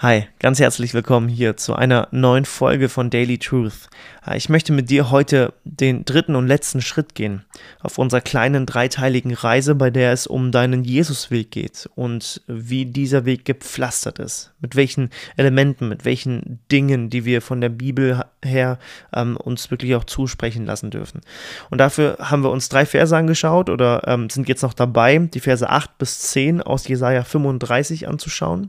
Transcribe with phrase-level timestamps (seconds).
[0.00, 3.88] Hi, ganz herzlich willkommen hier zu einer neuen Folge von Daily Truth.
[4.26, 7.46] Äh, ich möchte mit dir heute den dritten und letzten Schritt gehen
[7.80, 13.24] auf unserer kleinen dreiteiligen Reise, bei der es um deinen Jesusweg geht und wie dieser
[13.24, 18.78] Weg gepflastert ist, mit welchen Elementen, mit welchen Dingen, die wir von der Bibel her
[19.14, 21.22] ähm, uns wirklich auch zusprechen lassen dürfen.
[21.70, 25.40] Und dafür haben wir uns drei Verse angeschaut oder ähm, sind jetzt noch dabei, die
[25.40, 28.68] Verse 8 bis 10 aus Jesaja 35 anzuschauen.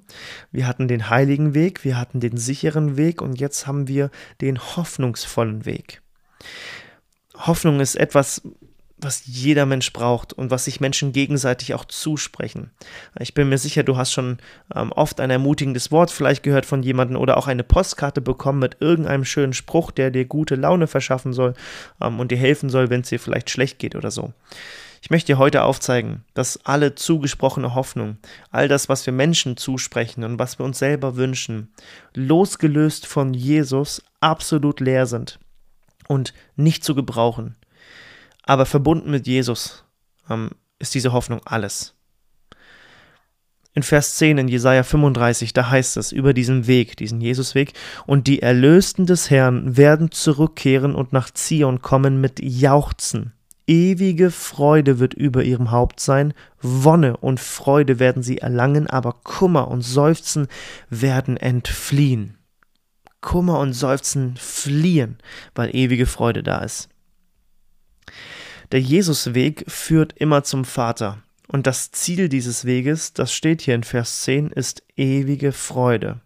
[0.54, 4.60] Wir hatten den heiligen Weg, wir hatten den sicheren Weg und jetzt haben wir den
[4.60, 6.04] hoffnungsvollen Weg.
[7.36, 8.44] Hoffnung ist etwas,
[9.00, 12.70] was jeder Mensch braucht und was sich Menschen gegenseitig auch zusprechen.
[13.20, 14.38] Ich bin mir sicher, du hast schon
[14.76, 18.78] ähm, oft ein ermutigendes Wort vielleicht gehört von jemandem oder auch eine Postkarte bekommen mit
[18.80, 21.56] irgendeinem schönen Spruch, der dir gute Laune verschaffen soll
[22.00, 24.34] ähm, und dir helfen soll, wenn es dir vielleicht schlecht geht oder so.
[25.02, 28.18] Ich möchte dir heute aufzeigen, dass alle zugesprochene Hoffnung,
[28.50, 31.74] all das, was wir Menschen zusprechen und was wir uns selber wünschen,
[32.14, 35.40] losgelöst von Jesus absolut leer sind
[36.08, 37.56] und nicht zu gebrauchen.
[38.44, 39.84] Aber verbunden mit Jesus
[40.30, 41.94] ähm, ist diese Hoffnung alles.
[43.74, 47.74] In Vers 10 in Jesaja 35, da heißt es über diesen Weg, diesen Jesusweg,
[48.08, 53.34] und die Erlösten des Herrn werden zurückkehren und nach Zion kommen mit Jauchzen
[53.70, 59.68] Ewige Freude wird über ihrem Haupt sein, Wonne und Freude werden sie erlangen, aber Kummer
[59.68, 60.48] und Seufzen
[60.90, 62.38] werden entfliehen.
[63.20, 65.18] Kummer und Seufzen fliehen,
[65.54, 66.88] weil ewige Freude da ist.
[68.72, 71.22] Der Jesusweg führt immer zum Vater.
[71.50, 76.22] Und das Ziel dieses Weges, das steht hier in Vers 10, ist ewige Freude.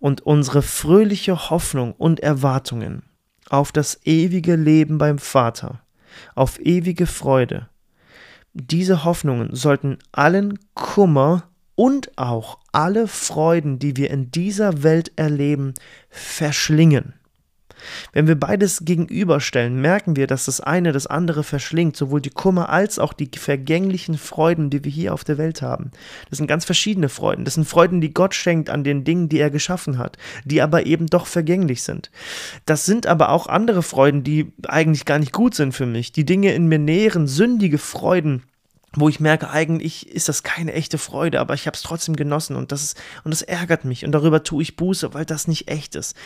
[0.00, 3.04] Und unsere fröhliche Hoffnung und Erwartungen
[3.48, 5.80] auf das ewige Leben beim Vater
[6.34, 7.68] auf ewige Freude.
[8.52, 15.74] Diese Hoffnungen sollten allen Kummer und auch alle Freuden, die wir in dieser Welt erleben,
[16.08, 17.14] verschlingen.
[18.12, 22.68] Wenn wir beides gegenüberstellen, merken wir, dass das eine das andere verschlingt, sowohl die Kummer
[22.68, 25.90] als auch die vergänglichen Freuden, die wir hier auf der Welt haben.
[26.30, 27.44] Das sind ganz verschiedene Freuden.
[27.44, 30.86] Das sind Freuden, die Gott schenkt an den Dingen, die er geschaffen hat, die aber
[30.86, 32.10] eben doch vergänglich sind.
[32.64, 36.12] Das sind aber auch andere Freuden, die eigentlich gar nicht gut sind für mich.
[36.12, 38.42] Die Dinge in mir nähren, sündige Freuden,
[38.96, 42.56] wo ich merke, eigentlich ist das keine echte Freude, aber ich habe es trotzdem genossen
[42.56, 45.68] und das ist, und das ärgert mich und darüber tue ich Buße, weil das nicht
[45.68, 46.16] echt ist.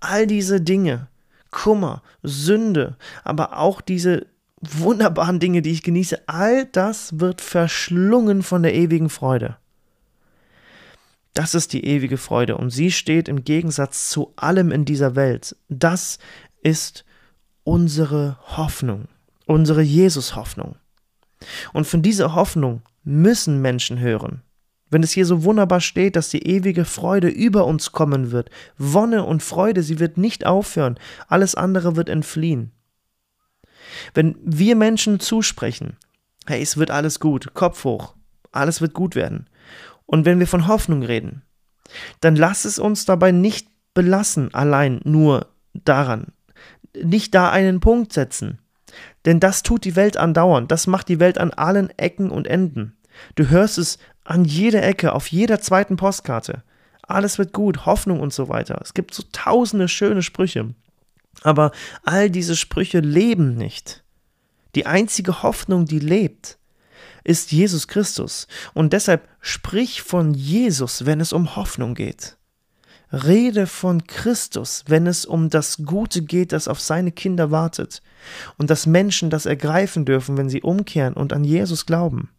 [0.00, 1.08] All diese Dinge,
[1.50, 4.26] Kummer, Sünde, aber auch diese
[4.60, 9.56] wunderbaren Dinge, die ich genieße, all das wird verschlungen von der ewigen Freude.
[11.32, 15.54] Das ist die ewige Freude und sie steht im Gegensatz zu allem in dieser Welt.
[15.68, 16.18] Das
[16.62, 17.04] ist
[17.62, 19.08] unsere Hoffnung,
[19.44, 20.76] unsere Jesus-Hoffnung.
[21.72, 24.42] Und von dieser Hoffnung müssen Menschen hören.
[24.88, 29.24] Wenn es hier so wunderbar steht, dass die ewige Freude über uns kommen wird, Wonne
[29.24, 30.98] und Freude, sie wird nicht aufhören,
[31.28, 32.70] alles andere wird entfliehen.
[34.14, 35.96] Wenn wir Menschen zusprechen,
[36.46, 38.14] hey, es wird alles gut, Kopf hoch,
[38.52, 39.48] alles wird gut werden.
[40.06, 41.42] Und wenn wir von Hoffnung reden,
[42.20, 46.32] dann lass es uns dabei nicht belassen, allein nur daran.
[47.02, 48.58] Nicht da einen Punkt setzen.
[49.24, 52.96] Denn das tut die Welt andauernd, das macht die Welt an allen Ecken und Enden.
[53.34, 56.62] Du hörst es an jeder Ecke, auf jeder zweiten Postkarte.
[57.02, 58.80] Alles wird gut, Hoffnung und so weiter.
[58.82, 60.74] Es gibt so tausende schöne Sprüche.
[61.42, 61.70] Aber
[62.04, 64.02] all diese Sprüche leben nicht.
[64.74, 66.58] Die einzige Hoffnung, die lebt,
[67.24, 68.46] ist Jesus Christus.
[68.74, 72.36] Und deshalb sprich von Jesus, wenn es um Hoffnung geht.
[73.12, 78.02] Rede von Christus, wenn es um das Gute geht, das auf seine Kinder wartet.
[78.58, 82.30] Und dass Menschen das ergreifen dürfen, wenn sie umkehren und an Jesus glauben.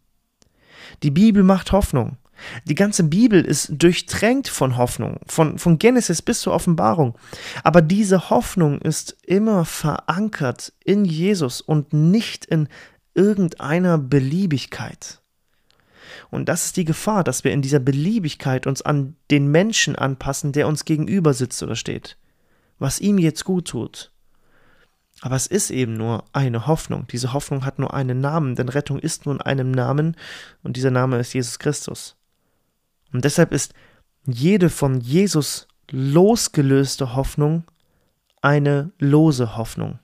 [1.02, 2.18] Die Bibel macht Hoffnung.
[2.66, 7.16] Die ganze Bibel ist durchtränkt von Hoffnung, von, von Genesis bis zur Offenbarung.
[7.64, 12.68] Aber diese Hoffnung ist immer verankert in Jesus und nicht in
[13.14, 15.20] irgendeiner Beliebigkeit.
[16.30, 20.52] Und das ist die Gefahr, dass wir in dieser Beliebigkeit uns an den Menschen anpassen,
[20.52, 22.16] der uns gegenüber sitzt oder steht,
[22.78, 24.12] was ihm jetzt gut tut.
[25.20, 27.06] Aber es ist eben nur eine Hoffnung.
[27.08, 30.16] Diese Hoffnung hat nur einen Namen, denn Rettung ist nur in einem Namen
[30.62, 32.16] und dieser Name ist Jesus Christus.
[33.12, 33.74] Und deshalb ist
[34.26, 37.64] jede von Jesus losgelöste Hoffnung
[38.42, 39.98] eine lose Hoffnung.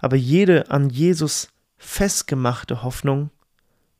[0.00, 3.30] Aber jede an Jesus festgemachte Hoffnung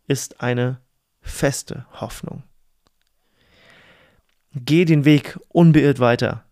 [0.06, 0.80] ist eine
[1.20, 2.42] feste Hoffnung.
[4.54, 6.44] Geh den Weg unbeirrt weiter.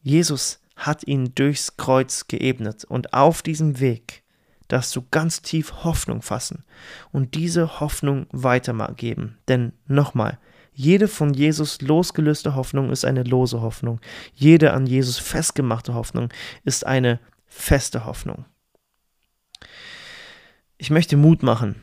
[0.00, 4.22] Jesus hat ihn durchs Kreuz geebnet und auf diesem Weg
[4.68, 6.64] darfst du ganz tief Hoffnung fassen
[7.12, 9.38] und diese Hoffnung weitergeben.
[9.48, 10.38] Denn nochmal,
[10.78, 13.98] Jede von Jesus losgelöste Hoffnung ist eine lose Hoffnung.
[14.34, 16.28] Jede an Jesus festgemachte Hoffnung
[16.64, 18.44] ist eine feste Hoffnung.
[20.76, 21.82] Ich möchte Mut machen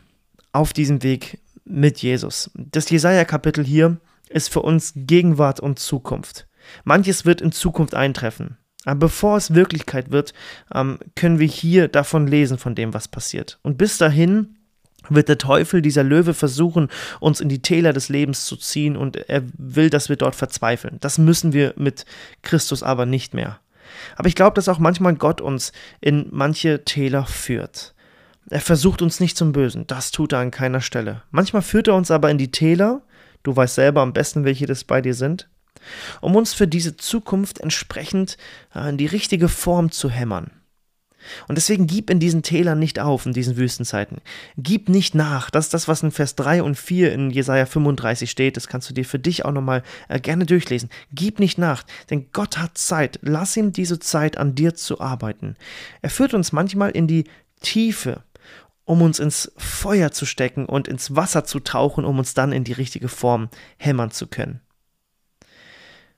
[0.51, 1.39] auf diesem Weg
[1.73, 2.51] mit Jesus.
[2.53, 3.97] Das Jesaja-Kapitel hier
[4.29, 6.47] ist für uns Gegenwart und Zukunft.
[6.83, 8.57] Manches wird in Zukunft eintreffen.
[8.85, 10.33] Aber bevor es Wirklichkeit wird,
[10.73, 13.59] ähm, können wir hier davon lesen, von dem, was passiert.
[13.63, 14.57] Und bis dahin
[15.09, 16.89] wird der Teufel, dieser Löwe, versuchen,
[17.19, 20.97] uns in die Täler des Lebens zu ziehen und er will, dass wir dort verzweifeln.
[21.01, 22.05] Das müssen wir mit
[22.41, 23.59] Christus aber nicht mehr.
[24.15, 25.71] Aber ich glaube, dass auch manchmal Gott uns
[26.01, 27.93] in manche Täler führt.
[28.49, 31.23] Er versucht uns nicht zum Bösen, das tut er an keiner Stelle.
[31.31, 33.01] Manchmal führt er uns aber in die Täler,
[33.43, 35.49] du weißt selber am besten, welche das bei dir sind,
[36.21, 38.37] um uns für diese Zukunft entsprechend
[38.75, 40.51] äh, in die richtige Form zu hämmern.
[41.47, 44.17] Und deswegen gib in diesen Tälern nicht auf, in diesen Wüstenzeiten.
[44.57, 45.49] Gib nicht nach.
[45.49, 48.57] Das ist das, was in Vers 3 und 4 in Jesaja 35 steht.
[48.57, 50.89] Das kannst du dir für dich auch nochmal äh, gerne durchlesen.
[51.13, 53.19] Gib nicht nach, denn Gott hat Zeit.
[53.21, 55.55] Lass ihm diese Zeit, an dir zu arbeiten.
[56.01, 57.25] Er führt uns manchmal in die
[57.61, 58.23] Tiefe,
[58.85, 62.63] um uns ins Feuer zu stecken und ins Wasser zu tauchen, um uns dann in
[62.63, 64.61] die richtige Form hämmern zu können.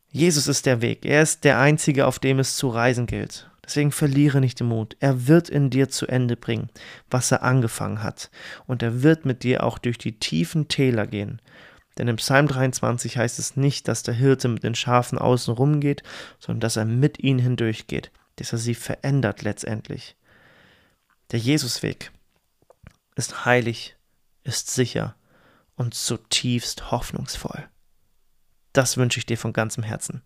[0.09, 1.06] Jesus ist der Weg.
[1.06, 3.50] Er ist der einzige, auf dem es zu reisen gilt.
[3.65, 4.95] Deswegen verliere nicht den Mut.
[5.00, 6.69] Er wird in dir zu Ende bringen,
[7.09, 8.29] was er angefangen hat.
[8.65, 11.41] Und er wird mit dir auch durch die tiefen Täler gehen.
[11.97, 16.03] Denn im Psalm 23 heißt es nicht, dass der Hirte mit den Schafen außen rumgeht,
[16.39, 20.15] sondern dass er mit ihnen hindurchgeht, dass er sie verändert letztendlich.
[21.31, 22.12] Der Jesusweg
[23.15, 23.95] ist heilig,
[24.44, 25.15] ist sicher
[25.75, 27.69] und zutiefst hoffnungsvoll.
[28.73, 30.21] Das wünsche ich dir von ganzem Herzen.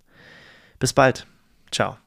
[0.80, 1.28] Bis bald.
[1.72, 1.98] Ciao.